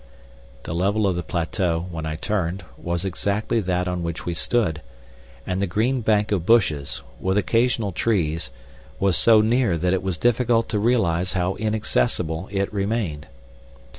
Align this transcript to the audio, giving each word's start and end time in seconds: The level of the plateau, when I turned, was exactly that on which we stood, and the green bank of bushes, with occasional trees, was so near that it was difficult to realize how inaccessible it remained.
The 0.63 0.73
level 0.73 1.05
of 1.05 1.15
the 1.15 1.21
plateau, 1.21 1.85
when 1.91 2.07
I 2.07 2.15
turned, 2.15 2.63
was 2.75 3.05
exactly 3.05 3.59
that 3.59 3.87
on 3.87 4.01
which 4.01 4.25
we 4.25 4.33
stood, 4.33 4.81
and 5.45 5.61
the 5.61 5.67
green 5.67 6.01
bank 6.01 6.31
of 6.31 6.43
bushes, 6.43 7.03
with 7.19 7.37
occasional 7.37 7.91
trees, 7.91 8.49
was 8.99 9.15
so 9.15 9.41
near 9.41 9.77
that 9.77 9.93
it 9.93 10.01
was 10.01 10.17
difficult 10.17 10.69
to 10.69 10.79
realize 10.79 11.33
how 11.33 11.53
inaccessible 11.57 12.49
it 12.51 12.73
remained. 12.73 13.27